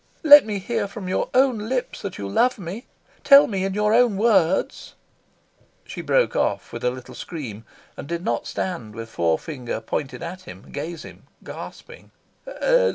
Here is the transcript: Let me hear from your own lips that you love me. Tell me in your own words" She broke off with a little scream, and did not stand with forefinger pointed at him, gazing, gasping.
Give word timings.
Let 0.23 0.47
me 0.47 0.57
hear 0.57 0.87
from 0.87 1.07
your 1.07 1.29
own 1.35 1.69
lips 1.69 2.01
that 2.01 2.17
you 2.17 2.27
love 2.27 2.57
me. 2.57 2.87
Tell 3.23 3.45
me 3.45 3.63
in 3.65 3.75
your 3.75 3.93
own 3.93 4.17
words" 4.17 4.95
She 5.85 6.01
broke 6.01 6.35
off 6.35 6.73
with 6.73 6.83
a 6.83 6.89
little 6.89 7.13
scream, 7.13 7.65
and 7.95 8.07
did 8.07 8.25
not 8.25 8.47
stand 8.47 8.95
with 8.95 9.09
forefinger 9.09 9.79
pointed 9.79 10.23
at 10.23 10.41
him, 10.49 10.71
gazing, 10.71 11.27
gasping. 11.43 12.09